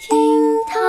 [0.00, 0.16] 厅
[0.66, 0.80] 堂，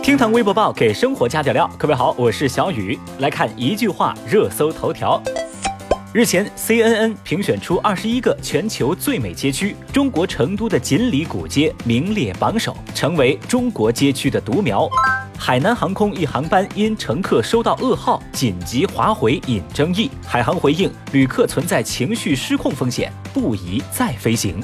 [0.00, 1.68] 厅堂微博报给生活加点料。
[1.76, 5.20] 各位好，我是小雨，来看一句话热搜头条。
[6.12, 14.88] 日前，CNN 评选出二十一个全球最美街区，中国成都的锦里古街名列榜首，成为中国街区的独苗。
[15.36, 20.08] 海南航空一航班因乘客收到噩耗，紧急划回引争议。
[20.24, 24.60] 海航回应，旅客存在情绪失控风险，不宜再飞行。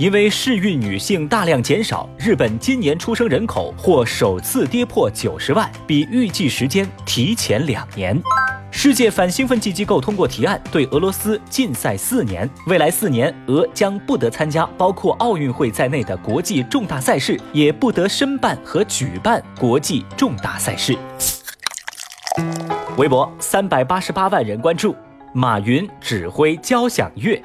[0.00, 8.18] 因为适孕女性大量减少，日本今年出生人口或首次跌破九十万，比预计时间提前两年。
[8.70, 12.48] 世界反兴奋剂机构通过提案，对俄罗斯禁赛四年。
[12.66, 20.96] 未来四年，俄将不得参加包括奥运会在内的国际重大赛事，也不得申办和举办国际重大赛事。
[22.96, 24.96] 微博三百八十八万人关注，
[25.34, 27.38] 马云指挥交响乐。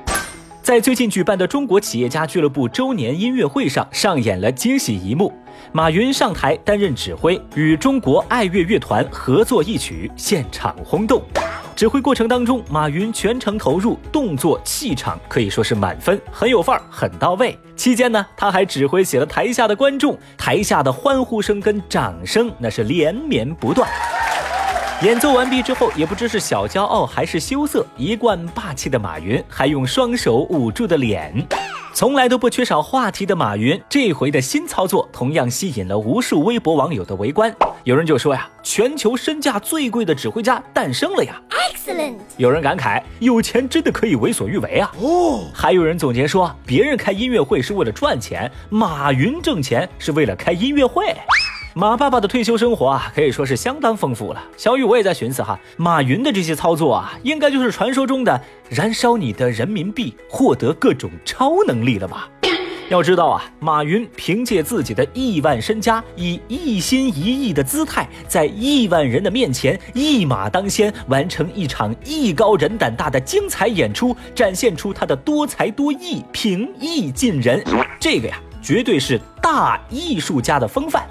[0.66, 5.32] 在最近举办的中国企业家俱乐部周年音乐会上，上演了惊喜一幕。
[5.72, 11.22] 马云上台担任指挥，与中国爱乐乐团合作一曲，现场轰动。
[11.76, 17.56] 指挥过程当中，马云全程投入，动作气场可以说是满分，很有范儿，很到位。
[17.76, 23.88] 期间呢，他还指挥起了台下的观众，台下的欢呼声跟掌声那是连绵不断。
[25.06, 31.32] 演奏完毕之后，也不知是小骄傲还是羞涩，一贯霸气的马云还用双手捂住的脸。
[31.94, 37.56] 从来都不缺少话题的马云，这回的新操作同样吸引了无数微博网友的围观。
[37.84, 42.16] 有人就说呀，全球身价最贵的指挥家诞生了呀！Excellent。
[42.38, 44.92] 有人感慨，有钱真的可以为所欲为啊！
[45.00, 45.44] 哦。
[45.54, 51.16] 还有人总结说，别人开音乐会是为了赚钱，马云挣钱是为了开音乐会。
[51.78, 54.42] 马爸爸的退休生活啊，可以说是相当丰富了。
[54.56, 62.30] 小雨我也在寻思哈，马云的这些操作啊，应该就是传说中的燃烧你的人民币，获得各种超能力了吧？
[62.88, 77.62] 要知道啊，马云凭借自己的亿万身家，以一心一意的姿态，在亿万人的面前一马当先，完成一场艺高人胆大的精彩演出，展现出他的多才多艺，平易近人。
[78.00, 81.06] 这个呀，绝对是大艺术家的风范。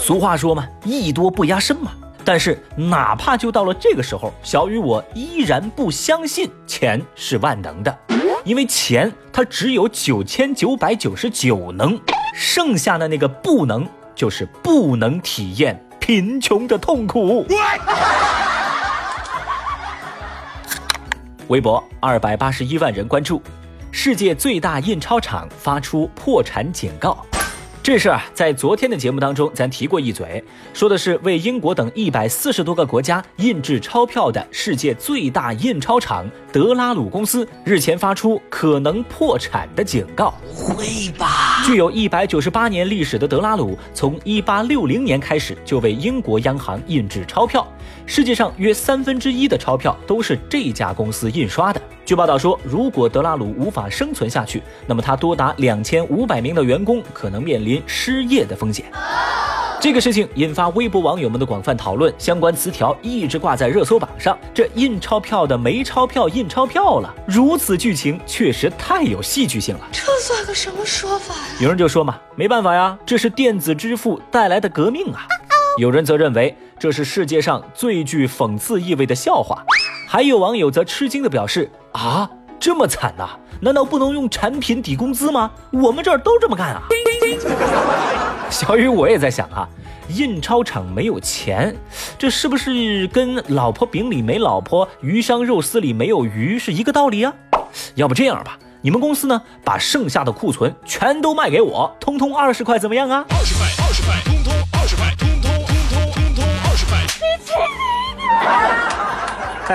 [0.00, 1.92] 俗话说嘛，艺多不压身嘛。
[2.24, 7.98] 但是哪怕就到了这个时候，小雨我依然不相信钱是万能的，
[8.44, 11.98] 因为钱它只有九千九百九十九能，
[12.34, 17.46] 剩下的那个不能就是不能体验贫穷的痛苦。
[21.48, 23.42] 微博二百八十一万人关注，
[23.90, 27.24] 世界最大印钞厂发出破产警告。
[27.82, 40.34] 这事儿在昨天的节目当中，咱提过一嘴，说的是为英国等一百四十多个国家印制钞票的世界最大印钞厂德拉鲁公司日前发出可能破产的警告。
[40.46, 41.59] 不会吧？
[41.66, 47.66] 具有一百九十八年历史的德拉鲁，从一八六零年开始就为英国央行印制钞票，
[48.06, 51.80] 世界上约三分之一的钞票都是这家公司印刷的。
[52.04, 58.86] 据报道说，如果德拉鲁无法生存下去，那么他多达两千五百名的员工可能面临失业的风险。
[59.80, 64.38] 这个事情引发微博网友们的广泛讨论，相关词条一直挂在热搜榜上。
[64.52, 69.88] 这印钞票的没钞票印钞票了，如此剧情确实太有戏剧性了。
[69.90, 71.56] 这算个什么说法呀？
[71.60, 75.26] 有人就说嘛，没办法呀，这是电子支付带来的革命啊。
[75.78, 79.64] 有人则认为这是世界上最具讽刺意味的笑话。
[80.06, 82.28] 还有网友则吃惊地表示：“啊，
[82.60, 83.30] 这么惨呐？
[83.60, 85.50] 难道不能用产品抵工资吗？
[85.72, 86.82] 我们这儿都这么干啊！”
[88.50, 89.66] 小雨，我也在想啊，
[90.08, 91.74] 印钞厂没有钱，
[92.18, 97.32] 这是不是跟老婆饼里没老婆，鱼香肉丝里没有鱼是一个道理啊？
[97.94, 103.24] 要不这样吧，你们公司呢，把剩下的库存全都卖给我，通通二十块，怎么样啊？
[103.30, 106.98] 二十块，二十块，通通二十块，通通通通通通二十块。
[106.98, 107.52] 你去
[108.18, 108.22] 你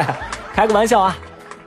[0.05, 0.15] 的！
[0.53, 1.15] 开个玩笑啊，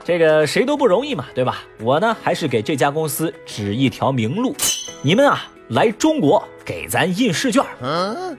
[0.09, 1.61] 这个谁都不容易嘛，对吧？
[1.83, 4.55] 我呢，还是给这家公司指一条明路，
[5.03, 7.63] 你们啊，来中国给咱印试卷，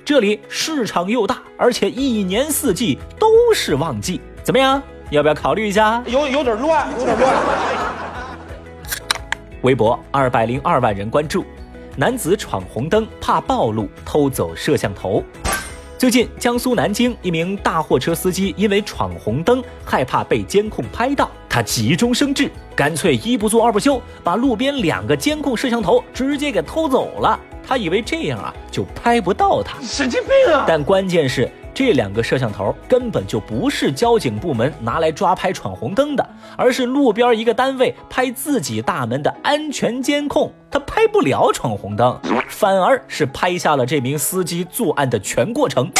[0.04, 4.82] 这里市场又大，而且一年四季都是旺季，怎么样？
[5.10, 6.02] 要不要考虑一下？
[6.08, 7.36] 有有点乱，有点乱。
[9.62, 11.44] 微博二百零二万人关注，
[11.96, 15.22] 男子闯红灯怕暴露，偷走摄像头。
[16.00, 27.38] 最近，江苏南京一名大货车司机因为闯红灯，害怕被监控拍到，他急中生智，干脆一不做二不休，把路边两个监控摄像头直接给偷走了。
[27.62, 30.64] 他以为这样啊就拍不到他，神经病啊！
[30.66, 42.18] 但关键是这两个摄像头根本就不是交警部门拿来抓拍闯红灯的，而是路边一个单位拍自己大门的安全监控，他拍不了闯红灯，
[42.48, 45.90] 反而是拍下了这名司机作案的全过程。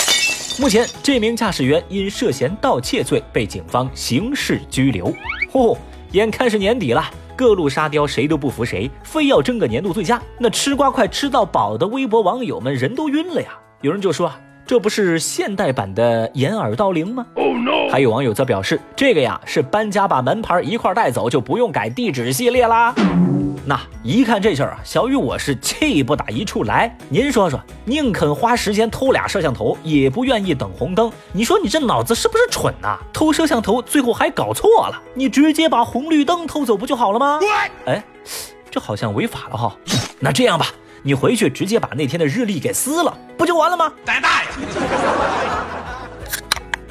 [0.58, 5.10] 目前，这名驾驶员因涉嫌盗窃罪被警方刑事拘留。
[5.50, 5.78] 嚯，
[6.12, 7.02] 眼看是年底了，
[7.34, 10.20] 各路沙雕谁都不服谁，非要争个年度最佳。
[10.38, 13.48] 那吃瓜快吃到饱的微博网友们人都晕了呀！
[13.80, 14.30] 有人就说。
[14.70, 17.26] 这不是现代版的掩耳盗铃吗？
[17.90, 22.94] 还有网友则表示，这个呀是搬家把门牌一块带走，就不用改地址系列啦。
[23.66, 26.96] 那一看这事儿啊，小雨我是气不打一处来。
[27.08, 31.10] 您说说，宁肯花时间偷俩摄像头，也不愿意等红灯。
[31.32, 32.96] 你说你这脑子是不是蠢呐？
[33.12, 37.40] 偷摄像头最后还搞错了，你直接把红绿灯偷走不就好了吗？
[37.86, 38.00] 哎，
[38.70, 39.76] 这好像违法了哈。
[40.20, 40.68] 那这样吧。
[41.02, 43.90] 你回去直接把那天的日历给撕了，不就完了吗？
[44.04, 44.50] 胆大呀！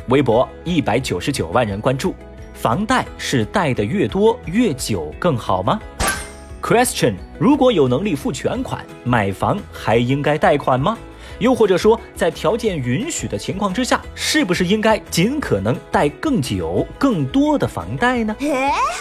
[0.07, 2.15] 微博一百九十九万人关注，
[2.56, 5.79] 房贷是贷的越多越久更好吗
[6.59, 10.97] ？Question：如果有能力付全款买房，还应该贷款吗？
[11.39, 18.36] 又或者说，在条件允许的情况之下，是不是应该尽可能贷更久、更多的房贷呢？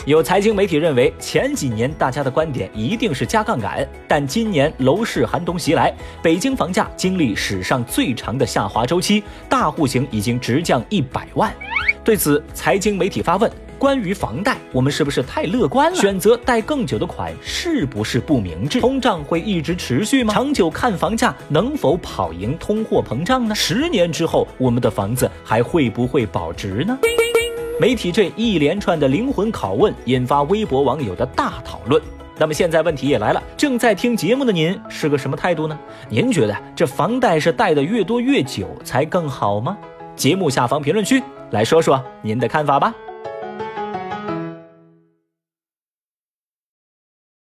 [0.07, 11.53] 有财经媒体认为，前几年大家的观点一定是加杠杆，但今年楼市寒冬袭来，北京房价经历史上最长的下滑周期，大户型已经直降一百万。
[12.05, 13.51] 对此，财经媒体发问。
[13.79, 15.97] 关于房贷，我们是不是太乐观了？
[15.97, 18.81] 选择贷更久的款是不是不明智？
[18.81, 20.35] 通胀会一直持续吗？
[20.35, 23.55] 长久看房价能否跑赢通货膨胀呢？
[23.55, 26.99] 十年之后，我们的房子还会不会保值呢？
[27.81, 32.03] 媒体这一连串的灵魂拷问，引发微博网友的大讨论。
[32.37, 35.79] 那么现在问题也来了，正在听节目的您是个什么态度呢？
[36.09, 39.79] 您觉得这房贷是贷的越多越久才更好吗？
[40.17, 42.93] 节目下方评论区来说说您的看法吧。